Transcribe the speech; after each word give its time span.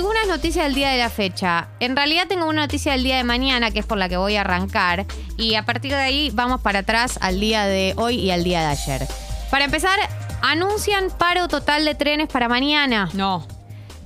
algunas 0.00 0.28
noticias 0.28 0.64
del 0.64 0.74
día 0.74 0.88
de 0.88 0.96
la 0.96 1.10
fecha. 1.10 1.68
En 1.78 1.94
realidad 1.94 2.26
tengo 2.26 2.46
una 2.46 2.62
noticia 2.62 2.92
del 2.92 3.02
día 3.02 3.18
de 3.18 3.24
mañana, 3.24 3.70
que 3.70 3.80
es 3.80 3.84
por 3.84 3.98
la 3.98 4.08
que 4.08 4.16
voy 4.16 4.34
a 4.34 4.40
arrancar. 4.40 5.04
Y 5.36 5.56
a 5.56 5.66
partir 5.66 5.90
de 5.90 5.98
ahí 5.98 6.30
vamos 6.32 6.62
para 6.62 6.78
atrás 6.78 7.18
al 7.20 7.38
día 7.38 7.66
de 7.66 7.92
hoy 7.98 8.14
y 8.14 8.30
al 8.30 8.42
día 8.42 8.60
de 8.60 8.66
ayer. 8.68 9.06
Para 9.50 9.66
empezar, 9.66 9.98
anuncian 10.40 11.10
paro 11.10 11.48
total 11.48 11.84
de 11.84 11.94
trenes 11.94 12.28
para 12.28 12.48
mañana. 12.48 13.10
No. 13.12 13.46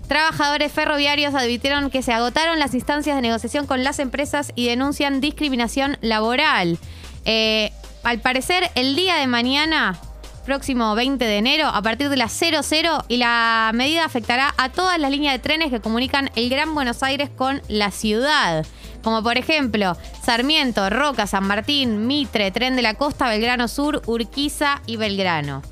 Trabajadores 0.09 0.73
ferroviarios 0.73 1.33
advirtieron 1.33 1.91
que 1.91 2.03
se 2.03 2.13
agotaron 2.13 2.59
las 2.59 2.75
instancias 2.75 3.15
de 3.15 3.23
negociación 3.23 3.69
con 3.69 3.85
las 3.85 4.01
empresas 4.01 4.51
y 4.57 4.67
denuncian 4.67 5.21
discriminación 5.21 5.97
laboral. 6.01 6.77
Eh, 7.25 7.71
al 8.03 8.19
parecer, 8.19 8.69
el 8.75 8.97
día 8.97 9.15
de 9.15 9.29
mañana, 9.29 9.97
próximo 10.45 10.95
20 10.95 11.25
de 11.25 11.39
enero, 11.39 11.67
a 11.67 11.83
partir 11.83 12.09
de 12.09 12.17
las 12.17 12.33
00, 12.33 13.05
y 13.09 13.17
la 13.17 13.71
medida 13.75 14.05
afectará 14.05 14.55
a 14.57 14.69
todas 14.69 14.99
las 14.99 15.11
líneas 15.11 15.35
de 15.35 15.39
trenes 15.41 15.71
que 15.71 15.81
comunican 15.81 16.31
el 16.37 16.49
Gran 16.49 16.75
Buenos 16.75 17.03
Aires 17.03 17.31
con 17.35 17.63
la 17.69 17.91
ciudad. 17.91 18.65
Como 19.03 19.23
por 19.23 19.37
ejemplo, 19.37 19.97
Sarmiento, 20.23 20.89
Roca, 20.89 21.27
San 21.27 21.47
Martín, 21.47 22.07
Mitre, 22.07 22.51
Tren 22.51 22.77
de 22.77 22.83
la 22.83 22.95
Costa, 22.95 23.29
Belgrano 23.29 23.69
Sur, 23.69 24.03
Urquiza 24.07 24.81
y 24.87 24.97
Belgrano. 24.97 25.63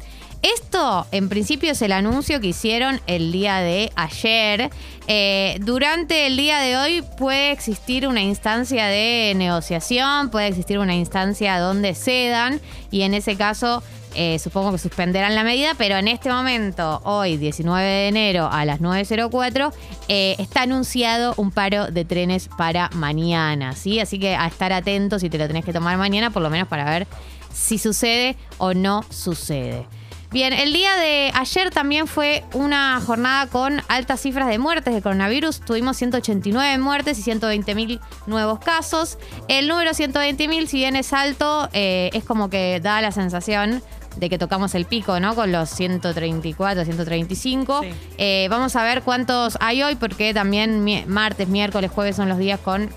Esto, 0.42 1.06
en 1.12 1.28
principio, 1.28 1.70
es 1.70 1.82
el 1.82 1.92
anuncio 1.92 2.40
que 2.40 2.48
hicieron 2.48 3.00
el 3.06 3.30
día 3.30 3.58
de 3.58 3.92
ayer. 3.94 4.70
Eh, 5.06 5.56
durante 5.60 6.26
el 6.26 6.36
día 6.36 6.58
de 6.58 6.76
hoy 6.76 7.04
puede 7.16 7.52
existir 7.52 8.08
una 8.08 8.22
instancia 8.22 8.86
de 8.86 9.34
negociación, 9.36 10.30
puede 10.30 10.48
existir 10.48 10.80
una 10.80 10.96
instancia 10.96 11.60
donde 11.60 11.94
cedan 11.94 12.60
y 12.90 13.02
en 13.02 13.14
ese 13.14 13.36
caso 13.36 13.84
eh, 14.14 14.38
supongo 14.38 14.72
que 14.72 14.78
suspenderán 14.78 15.34
la 15.34 15.44
medida, 15.44 15.74
pero 15.76 15.96
en 15.96 16.08
este 16.08 16.30
momento, 16.30 17.00
hoy 17.04 17.36
19 17.36 17.82
de 17.86 18.08
enero 18.08 18.48
a 18.50 18.64
las 18.64 18.80
9.04, 18.80 19.72
eh, 20.08 20.36
está 20.38 20.62
anunciado 20.62 21.34
un 21.36 21.50
paro 21.50 21.86
de 21.86 22.04
trenes 22.04 22.48
para 22.56 22.90
mañana, 22.94 23.74
¿sí? 23.74 24.00
Así 24.00 24.18
que 24.18 24.34
a 24.34 24.46
estar 24.46 24.72
atentos 24.72 25.22
si 25.22 25.30
te 25.30 25.38
lo 25.38 25.46
tenés 25.46 25.64
que 25.64 25.72
tomar 25.72 25.96
mañana, 25.96 26.30
por 26.30 26.42
lo 26.42 26.50
menos 26.50 26.68
para 26.68 26.84
ver 26.84 27.06
si 27.52 27.78
sucede 27.78 28.36
o 28.58 28.74
no 28.74 29.04
sucede. 29.10 29.86
Bien, 30.32 30.54
el 30.54 30.72
día 30.72 30.96
de 30.96 31.30
ayer 31.34 31.70
también 31.70 32.06
fue 32.06 32.42
una 32.54 32.98
jornada 33.04 33.48
con 33.48 33.82
altas 33.88 34.18
cifras 34.22 34.48
de 34.48 34.58
muertes 34.58 34.94
de 34.94 35.02
coronavirus. 35.02 35.60
Tuvimos 35.60 35.98
189 35.98 36.78
muertes 36.78 37.18
y 37.18 37.30
120.000 37.30 38.00
nuevos 38.26 38.58
casos. 38.58 39.18
El 39.48 39.68
número 39.68 39.90
120.000, 39.90 40.66
si 40.68 40.78
bien 40.78 40.96
es 40.96 41.12
alto, 41.12 41.68
eh, 41.74 42.08
es 42.14 42.24
como 42.24 42.48
que 42.48 42.80
da 42.82 43.02
la 43.02 43.12
sensación 43.12 43.82
de 44.16 44.28
que 44.28 44.38
tocamos 44.38 44.74
el 44.74 44.84
pico, 44.84 45.18
¿no? 45.20 45.34
Con 45.34 45.52
los 45.52 45.70
134, 45.70 46.84
135. 46.84 47.80
Eh, 48.18 48.46
vamos 48.50 48.76
a 48.76 48.84
ver 48.84 49.02
cuántos 49.02 49.56
hay 49.60 49.82
hoy, 49.82 49.96
porque 49.96 50.34
también 50.34 50.84
martes, 51.06 51.48
miércoles, 51.48 51.90
jueves 51.90 52.16
son 52.16 52.28
los 52.28 52.38
días 52.38 52.60
con 52.60 52.88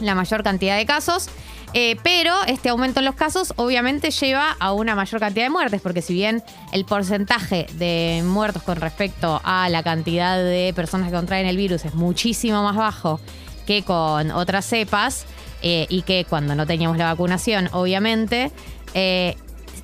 la 0.00 0.14
mayor 0.14 0.42
cantidad 0.42 0.76
de 0.76 0.86
casos. 0.86 1.28
Eh, 1.74 1.96
pero 2.02 2.32
este 2.46 2.70
aumento 2.70 3.00
en 3.00 3.04
los 3.04 3.14
casos 3.14 3.52
obviamente 3.56 4.10
lleva 4.10 4.56
a 4.58 4.72
una 4.72 4.94
mayor 4.94 5.20
cantidad 5.20 5.44
de 5.44 5.50
muertes, 5.50 5.82
porque 5.82 6.00
si 6.00 6.14
bien 6.14 6.42
el 6.72 6.86
porcentaje 6.86 7.66
de 7.74 8.22
muertos 8.24 8.62
con 8.62 8.76
respecto 8.80 9.40
a 9.44 9.68
la 9.68 9.82
cantidad 9.82 10.38
de 10.38 10.72
personas 10.74 11.08
que 11.08 11.16
contraen 11.16 11.46
el 11.46 11.58
virus 11.58 11.84
es 11.84 11.94
muchísimo 11.94 12.62
más 12.62 12.74
bajo 12.74 13.20
que 13.66 13.82
con 13.82 14.30
otras 14.30 14.64
cepas, 14.64 15.26
eh, 15.60 15.86
y 15.88 16.02
que 16.02 16.24
cuando 16.28 16.54
no 16.54 16.66
teníamos 16.66 16.98
la 16.98 17.06
vacunación, 17.06 17.68
obviamente, 17.72 18.52
eh, 18.94 19.36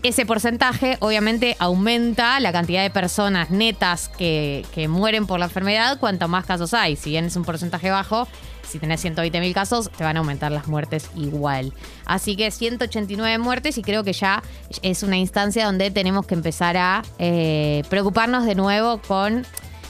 ese 0.04 0.26
porcentaje 0.26 0.98
obviamente 1.00 1.56
aumenta 1.58 2.38
la 2.38 2.52
cantidad 2.52 2.82
de 2.82 2.90
personas 2.90 3.50
netas 3.50 4.08
que, 4.08 4.64
que 4.74 4.86
mueren 4.86 5.26
por 5.26 5.38
la 5.38 5.46
enfermedad 5.46 5.98
cuanto 5.98 6.28
más 6.28 6.44
casos 6.44 6.74
hay. 6.74 6.94
Si 6.94 7.10
bien 7.10 7.24
es 7.24 7.36
un 7.36 7.44
porcentaje 7.44 7.90
bajo, 7.90 8.28
si 8.74 8.78
tenés 8.78 9.00
120 9.00 9.40
mil 9.40 9.54
casos, 9.54 9.90
te 9.90 10.04
van 10.04 10.16
a 10.16 10.20
aumentar 10.20 10.52
las 10.52 10.66
muertes 10.66 11.08
igual. 11.14 11.72
Así 12.04 12.36
que 12.36 12.50
189 12.50 13.38
muertes 13.38 13.78
y 13.78 13.82
creo 13.82 14.04
que 14.04 14.12
ya 14.12 14.42
es 14.82 15.02
una 15.02 15.16
instancia 15.16 15.64
donde 15.64 15.90
tenemos 15.90 16.26
que 16.26 16.34
empezar 16.34 16.76
a 16.76 17.02
eh, 17.18 17.82
preocuparnos 17.88 18.44
de 18.44 18.54
nuevo 18.54 18.98
con... 18.98 19.46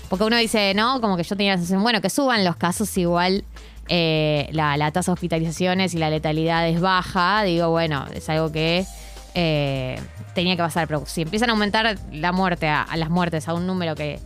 Porque 0.08 0.24
uno 0.24 0.36
dice, 0.36 0.74
no, 0.74 1.00
como 1.00 1.16
que 1.16 1.24
yo 1.24 1.34
tenía 1.34 1.52
la 1.52 1.58
sensación, 1.58 1.82
bueno, 1.82 2.00
que 2.00 2.10
suban 2.10 2.44
los 2.44 2.56
casos 2.56 2.96
igual. 2.98 3.42
Eh, 3.88 4.48
la, 4.52 4.90
tasa 4.92 5.10
de 5.10 5.14
hospitalizaciones 5.14 5.94
y 5.94 5.98
la 5.98 6.10
letalidad 6.10 6.68
es 6.68 6.80
baja. 6.80 7.42
Digo, 7.42 7.70
bueno, 7.70 8.06
es 8.14 8.28
algo 8.28 8.52
que 8.52 8.84
eh, 9.34 10.00
tenía 10.34 10.56
que 10.56 10.62
pasar. 10.62 10.86
Pero 10.86 11.04
si 11.06 11.22
empiezan 11.22 11.50
a 11.50 11.52
aumentar 11.52 11.98
la 12.12 12.32
muerte, 12.32 12.68
a 12.68 12.96
las 12.96 13.10
muertes 13.10 13.48
a 13.48 13.54
un 13.54 13.66
número 13.66 13.94
que 13.94 14.20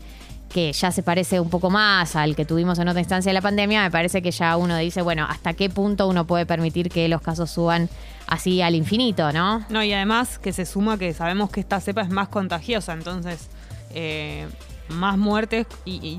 que 0.49 0.73
ya 0.73 0.91
se 0.91 1.03
parece 1.03 1.41
un 1.41 1.51
poco 1.51 1.71
más 1.71 2.17
al 2.17 2.35
que 2.35 2.45
tuvimos 2.45 2.79
en 2.79 2.89
otra 2.89 3.01
instancia 3.01 3.31
de 3.31 3.35
la 3.35 3.43
pandemia, 3.43 3.83
me 3.83 3.91
parece 3.91 4.23
que 4.23 4.31
ya 4.31 4.57
uno 4.57 4.77
dice, 4.79 5.03
bueno, 5.03 5.27
¿hasta 5.29 5.53
qué 5.53 5.69
punto 5.69 6.09
uno 6.09 6.27
puede 6.27 6.47
permitir 6.47 6.89
que 6.89 7.09
los 7.09 7.21
casos 7.21 7.51
suban 7.51 7.89
así 8.27 8.63
al 8.63 8.75
infinito, 8.75 9.33
no? 9.33 9.65
No, 9.69 9.83
y 9.83 9.93
además 9.93 10.39
que 10.39 10.53
se 10.53 10.65
suma 10.65 10.99
que 10.99 11.13
sabemos 11.13 11.51
que 11.51 11.61
esta 11.61 11.81
cepa 11.81 12.03
es 12.03 12.11
más 12.11 12.29
contagiosa, 12.29 12.95
entonces 12.95 13.49
eh, 13.91 14.49
más 14.89 15.19
muertes 15.19 15.67
y, 15.85 16.19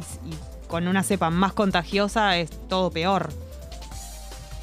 con 0.67 0.87
una 0.87 1.01
cepa 1.01 1.31
más 1.31 1.53
contagiosa 1.53 2.37
es 2.37 2.51
todo 2.67 2.91
peor. 2.91 3.29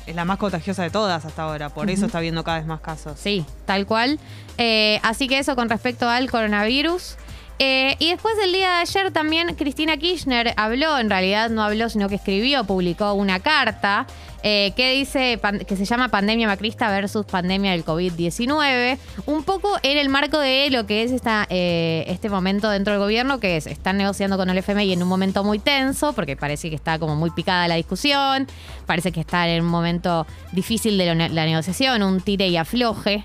Es 0.07 0.15
la 0.15 0.25
más 0.25 0.39
contagiosa 0.39 0.85
de 0.85 0.91
todas 0.91 1.25
hasta 1.25 1.43
ahora, 1.43 1.69
por 1.69 1.91
eso 1.91 2.07
está 2.07 2.19
habiendo 2.19 2.45
cada 2.45 2.59
vez 2.59 2.67
más 2.67 2.81
casos. 2.81 3.19
Sí, 3.19 3.45
tal 3.65 3.87
cual. 3.87 4.21
Eh, 4.57 5.01
así 5.03 5.27
que 5.27 5.39
eso 5.39 5.57
con 5.57 5.69
respecto 5.69 6.09
al 6.09 6.31
coronavirus. 6.31 7.17
Eh, 7.59 7.97
y 7.99 8.11
después 8.11 8.37
del 8.37 8.53
día 8.53 8.69
de 8.69 8.81
ayer 8.81 9.11
también 9.13 9.55
Cristina 9.55 9.97
Kirchner 9.97 10.53
habló, 10.57 10.99
en 10.99 11.09
realidad 11.09 11.49
no 11.49 11.63
habló, 11.63 11.89
sino 11.89 12.09
que 12.09 12.17
escribió, 12.17 12.65
publicó 12.65 13.15
una 13.15 13.41
carta 13.41 14.07
eh, 14.43 14.75
que 14.77 14.93
dice 14.93 15.41
que 15.67 15.77
se 15.77 15.87
llama 15.87 16.09
Pandemia 16.09 16.47
Macrista 16.47 16.91
versus 16.91 17.25
Pandemia 17.25 17.73
del 17.73 17.85
COVID-19, 17.85 18.99
un 19.25 19.43
poco 19.43 19.71
en 19.83 19.97
el 19.97 20.11
marco 20.11 20.39
de 20.39 20.69
lo 20.71 20.87
que 20.87 21.03
es 21.03 21.13
esta, 21.13 21.47
eh, 21.49 22.05
este 22.09 22.29
momento 22.29 22.69
dentro 22.69 22.93
del 22.93 23.01
gobierno, 23.01 23.41
que 23.41 23.57
es, 23.57 23.67
están 23.67 23.97
negociando 23.97 24.37
con 24.37 24.51
el 24.51 24.59
FMI 24.59 24.93
en 24.93 25.03
un 25.03 25.09
momento 25.09 25.43
muy 25.43 25.59
tenso, 25.59 26.13
porque 26.13 26.37
parece 26.37 26.69
que 26.69 26.77
está 26.77 26.99
como 26.99 27.17
muy 27.17 27.31
picada 27.31 27.67
la 27.69 27.77
discusión, 27.77 28.47
parece 28.85 29.13
que 29.13 29.21
está 29.21 29.49
en 29.49 29.65
un 29.65 29.71
momento 29.71 30.27
difícil 30.53 30.99
de 30.99 31.15
la 31.15 31.47
negociación, 31.47 32.03
un 32.03 32.21
tire 32.21 32.49
y 32.49 32.59
afloje 32.59 33.25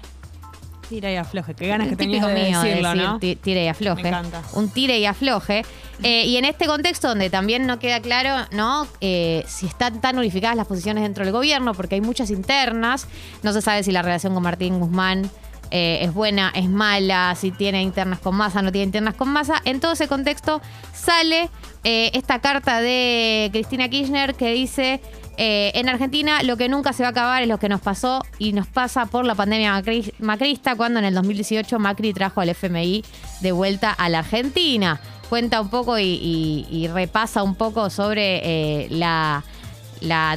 Tira 0.91 1.09
y 1.09 1.16
afloje. 1.16 1.53
Qué 1.53 1.68
ganas 1.68 1.88
que 1.88 1.96
tenías 2.03 2.28
de 2.28 2.34
decirlo, 2.34 2.96
¿no? 2.96 3.18
Tire 3.18 3.63
y 3.63 3.68
afloje. 3.69 4.03
Me 4.03 4.09
encanta. 4.09 4.44
Un 4.52 4.69
tire 4.69 5.00
y 5.00 5.06
afloje. 5.06 5.63
Eh, 6.03 6.25
y 6.25 6.35
en 6.35 6.44
este 6.44 6.66
contexto 6.66 7.07
donde 7.07 7.29
también 7.29 7.66
no 7.66 7.79
queda 7.79 8.02
claro, 8.02 8.46
¿no? 8.52 8.85
Eh, 9.00 9.46
si 9.47 9.68
están 9.68 10.01
tan 10.01 10.18
unificadas 10.18 10.57
las 10.57 10.68
posiciones 10.68 11.03
dentro 11.03 11.24
del 11.24 11.31
gobierno, 11.31 11.74
porque 11.74 11.96
hay 11.96 12.01
muchas 12.01 12.30
internas. 12.30 13.07
No 13.41 13.53
se 13.53 13.62
sabe 13.62 13.84
si 13.84 13.94
la 13.94 14.01
relación 14.01 14.34
con 14.34 14.44
Martín 14.44 14.81
Guzmán 14.81 15.31
eh, 15.69 16.00
es 16.01 16.13
buena, 16.13 16.51
es 16.53 16.69
mala, 16.69 17.35
si 17.35 17.51
tiene 17.51 17.81
internas 17.81 18.19
con 18.19 18.35
masa, 18.35 18.62
no 18.62 18.74
tiene 18.74 18.88
internas 18.88 19.13
con 19.13 19.30
masa. 19.30 19.62
En 19.63 19.80
todo 19.80 19.94
ese 19.94 20.09
contexto 20.09 20.62
sale 20.94 21.50
esta 21.84 22.40
carta 22.40 22.80
de 22.81 23.50
Cristina 23.52 23.90
Kirchner 23.90 24.36
que 24.36 24.53
dice 24.53 25.02
eh, 25.38 25.72
en 25.75 25.90
Argentina 25.90 26.44
lo 26.44 26.58
que 26.58 26.69
nunca 26.69 26.94
se 26.94 27.03
va 27.03 27.08
a 27.08 27.12
acabar 27.12 27.42
es 27.42 27.47
lo 27.47 27.58
que 27.58 27.69
nos 27.69 27.81
pasó 27.81 28.24
y 28.38 28.53
nos 28.53 28.68
pasa 28.68 29.08
por 29.08 29.25
la 29.25 29.34
pandemia 29.34 29.81
macrista 30.19 30.75
cuando 30.75 31.00
en 31.00 31.06
el 31.06 31.16
2018 31.16 31.80
Macri 31.80 32.14
trajo 32.14 32.42
al 32.42 32.50
FMI 32.50 33.03
de 33.40 33.52
vuelta 33.52 33.92
a 33.92 34.08
la 34.09 34.19
Argentina. 34.19 35.00
Cuenta 35.30 35.62
un 35.62 35.69
poco 35.69 35.97
y, 35.97 36.90
repasa 36.94 37.42
un 37.42 37.56
poco 37.56 37.90
sobre 37.90 38.42
eh, 38.84 38.88
la, 38.92 39.44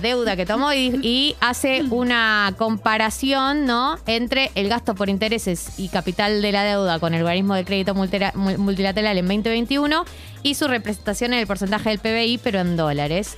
deuda 0.01 0.37
que 0.37 0.47
tomó 0.47 0.73
y, 0.73 1.37
hace 1.41 1.83
una 1.91 2.55
comparación 2.59 3.67
¿no? 3.67 3.97
entre 4.07 4.51
el 4.55 4.69
gasto 4.69 4.95
por 4.95 5.09
intereses 5.09 5.79
y 5.79 5.89
capital 5.89 6.43
de 6.43 6.53
la 6.53 6.65
deuda 6.65 6.99
con 6.99 7.15
el 7.15 7.23
organismo 7.23 7.55
de 7.55 7.65
crédito 7.65 7.95
multilateral 7.95 9.19
en 9.19 9.27
2021 9.27 10.05
y 10.43 10.55
su 10.55 10.69
representación 10.69 11.33
en 11.33 11.41
el 11.41 11.47
porcentaje 11.47 11.91
del 11.91 11.99
PBI, 11.99 12.39
pero 12.39 12.61
en 12.61 12.77
dólares. 12.77 13.37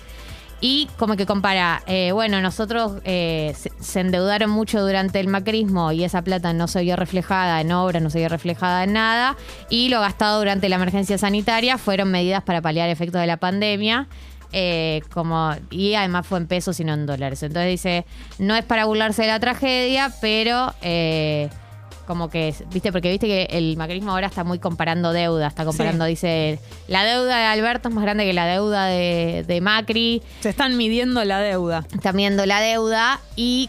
Y 0.60 0.88
como 0.96 1.16
que 1.16 1.26
compara, 1.26 1.82
eh, 1.86 2.12
bueno, 2.12 2.40
nosotros 2.40 2.94
eh, 3.04 3.54
se, 3.80 4.00
endeudaron 4.00 4.50
mucho 4.50 4.80
durante 4.80 5.20
el 5.20 5.28
macrismo 5.28 5.92
y 5.92 6.02
esa 6.02 6.22
plata 6.22 6.54
no 6.54 6.66
se 6.66 6.80
vio 6.80 6.96
reflejada 6.96 7.60
en 7.60 7.72
obras, 7.72 8.02
no 8.02 8.08
se 8.08 8.20
vio 8.20 8.30
reflejada 8.30 8.84
en 8.84 8.94
nada. 8.94 9.36
Y 9.68 9.90
lo 9.90 10.00
gastado 10.00 10.38
durante 10.38 10.70
la 10.70 10.76
emergencia 10.76 11.18
sanitaria 11.18 11.76
fueron 11.76 12.10
medidas 12.10 12.42
para 12.42 12.62
paliar 12.62 12.88
efectos 12.88 13.20
de 13.20 13.26
la 13.26 13.36
pandemia. 13.36 14.08
Eh, 14.58 15.02
como, 15.12 15.50
y 15.70 15.94
además 15.94 16.26
fue 16.26 16.38
en 16.38 16.46
pesos 16.46 16.80
y 16.80 16.84
no 16.84 16.94
en 16.94 17.04
dólares. 17.04 17.42
Entonces 17.42 17.70
dice, 17.70 18.06
no 18.38 18.56
es 18.56 18.64
para 18.64 18.86
burlarse 18.86 19.20
de 19.20 19.28
la 19.28 19.38
tragedia, 19.38 20.10
pero 20.22 20.72
como 22.06 22.30
que, 22.30 22.54
viste, 22.72 22.92
porque 22.92 23.10
viste 23.10 23.26
que 23.26 23.48
el 23.50 23.76
macrismo 23.76 24.12
ahora 24.12 24.28
está 24.28 24.44
muy 24.44 24.58
comparando 24.58 25.12
deuda, 25.12 25.48
está 25.48 25.64
comparando, 25.64 26.04
dice, 26.04 26.58
la 26.88 27.04
deuda 27.04 27.38
de 27.38 27.44
Alberto 27.44 27.88
es 27.88 27.94
más 27.94 28.04
grande 28.04 28.24
que 28.24 28.32
la 28.32 28.46
deuda 28.46 28.86
de, 28.86 29.58
Macri. 29.60 30.22
Se 30.40 30.50
están 30.50 30.76
midiendo 30.76 31.24
la 31.24 31.40
deuda. 31.40 31.84
Están 31.92 32.16
midiendo 32.16 32.46
la 32.46 32.60
deuda 32.60 33.20
y 33.34 33.68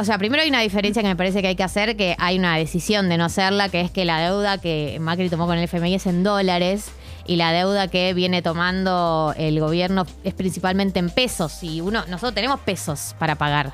o 0.00 0.04
sea, 0.04 0.16
primero 0.16 0.42
hay 0.42 0.48
una 0.48 0.60
diferencia 0.60 1.02
que 1.02 1.08
me 1.08 1.16
parece 1.16 1.42
que 1.42 1.48
hay 1.48 1.56
que 1.56 1.64
hacer, 1.64 1.96
que 1.96 2.16
hay 2.18 2.38
una 2.38 2.56
decisión 2.56 3.10
de 3.10 3.18
no 3.18 3.26
hacerla, 3.26 3.68
que 3.68 3.82
es 3.82 3.90
que 3.90 4.06
la 4.06 4.20
deuda 4.20 4.56
que 4.56 4.96
Macri 5.00 5.28
tomó 5.28 5.46
con 5.46 5.58
el 5.58 5.64
FMI 5.64 5.96
es 5.96 6.06
en 6.06 6.22
dólares 6.22 6.92
y 7.26 7.36
la 7.36 7.52
deuda 7.52 7.88
que 7.88 8.14
viene 8.14 8.42
tomando 8.42 9.34
el 9.36 9.58
gobierno 9.60 10.06
es 10.24 10.34
principalmente 10.34 10.98
en 10.98 11.10
pesos 11.10 11.62
y 11.62 11.80
uno 11.80 12.00
nosotros 12.08 12.34
tenemos 12.34 12.60
pesos 12.60 13.14
para 13.18 13.34
pagar. 13.36 13.72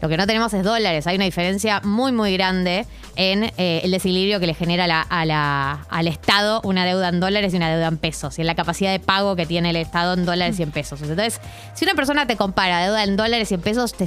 Lo 0.00 0.08
que 0.08 0.16
no 0.16 0.28
tenemos 0.28 0.54
es 0.54 0.62
dólares. 0.62 1.08
Hay 1.08 1.16
una 1.16 1.24
diferencia 1.24 1.80
muy, 1.82 2.12
muy 2.12 2.32
grande 2.32 2.86
en 3.16 3.50
eh, 3.56 3.80
el 3.82 3.90
desequilibrio 3.90 4.38
que 4.38 4.46
le 4.46 4.54
genera 4.54 4.86
la- 4.86 5.02
al 5.90 6.06
Estado 6.06 6.60
una 6.62 6.84
deuda 6.84 7.08
en 7.08 7.18
dólares 7.18 7.52
y 7.52 7.56
una 7.56 7.68
deuda 7.68 7.88
en 7.88 7.96
pesos. 7.96 8.38
Y 8.38 8.42
en 8.42 8.46
la 8.46 8.54
capacidad 8.54 8.92
de 8.92 9.00
pago 9.00 9.34
que 9.34 9.44
tiene 9.44 9.70
el 9.70 9.76
Estado 9.76 10.14
en 10.14 10.24
dólares 10.24 10.60
y 10.60 10.62
en 10.62 10.70
pesos. 10.70 11.02
Entonces, 11.02 11.40
si 11.74 11.84
una 11.84 11.94
persona 11.94 12.28
te 12.28 12.36
compara 12.36 12.80
deuda 12.84 13.02
en 13.02 13.16
dólares 13.16 13.50
y 13.50 13.54
en 13.54 13.60
pesos, 13.60 13.92
te, 13.92 14.06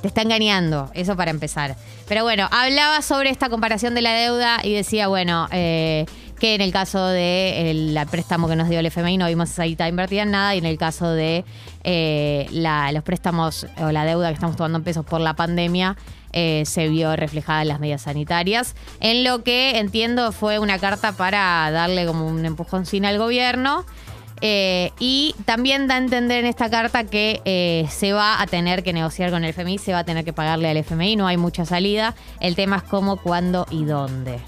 te 0.00 0.06
está 0.06 0.22
engañando. 0.22 0.92
Eso 0.94 1.16
para 1.16 1.32
empezar. 1.32 1.74
Pero 2.06 2.22
bueno, 2.22 2.48
hablaba 2.52 3.02
sobre 3.02 3.30
esta 3.30 3.48
comparación 3.48 3.96
de 3.96 4.02
la 4.02 4.12
deuda 4.12 4.60
y 4.62 4.74
decía, 4.74 5.08
bueno, 5.08 5.48
eh, 5.50 6.06
que 6.42 6.56
en 6.56 6.60
el 6.60 6.72
caso 6.72 7.06
del 7.06 7.96
préstamo 8.10 8.48
que 8.48 8.56
nos 8.56 8.68
dio 8.68 8.80
el 8.80 8.86
FMI 8.86 9.16
no 9.16 9.28
vimos 9.28 9.48
esa 9.48 9.62
guita 9.62 9.86
invertida 9.86 10.22
en 10.22 10.32
nada 10.32 10.56
y 10.56 10.58
en 10.58 10.66
el 10.66 10.76
caso 10.76 11.08
de 11.12 11.44
eh, 11.84 12.48
la- 12.50 12.90
los 12.90 13.04
préstamos 13.04 13.68
o 13.80 13.92
la 13.92 14.04
deuda 14.04 14.26
que 14.26 14.34
estamos 14.34 14.56
tomando 14.56 14.78
en 14.78 14.82
pesos 14.82 15.06
por 15.06 15.20
la 15.20 15.34
pandemia 15.34 15.96
eh, 16.32 16.64
se 16.66 16.88
vio 16.88 17.14
reflejada 17.14 17.62
en 17.62 17.68
las 17.68 17.78
medidas 17.78 18.02
sanitarias. 18.02 18.74
En 18.98 19.22
lo 19.22 19.44
que 19.44 19.78
entiendo 19.78 20.32
fue 20.32 20.58
una 20.58 20.80
carta 20.80 21.12
para 21.12 21.70
darle 21.70 22.06
como 22.06 22.26
un 22.26 22.44
empujoncín 22.44 23.04
al 23.04 23.18
gobierno. 23.18 23.84
Eh, 24.40 24.90
y 24.98 25.36
también 25.44 25.86
da 25.86 25.94
a 25.94 25.98
entender 25.98 26.40
en 26.40 26.46
esta 26.46 26.68
carta 26.68 27.04
que 27.04 27.86
se 27.88 28.12
va 28.12 28.42
a 28.42 28.46
tener 28.48 28.82
que 28.82 28.92
negociar 28.92 29.30
con 29.30 29.44
el 29.44 29.50
FMI, 29.50 29.78
se 29.78 29.92
va 29.92 30.00
a 30.00 30.04
tener 30.04 30.24
que 30.24 30.32
pagarle 30.32 30.68
al 30.68 30.76
FMI, 30.78 31.14
no 31.14 31.28
hay 31.28 31.36
mucha 31.36 31.64
salida. 31.64 32.16
El 32.40 32.56
tema 32.56 32.78
es 32.78 32.82
cómo, 32.82 33.18
cuándo 33.18 33.64
y 33.70 33.84
dónde. 33.84 34.40